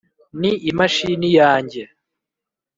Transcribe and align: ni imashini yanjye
ni 0.39 0.51
imashini 0.69 1.27
yanjye 1.39 1.81